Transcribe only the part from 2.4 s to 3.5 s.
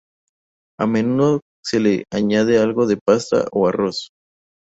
algo de pasta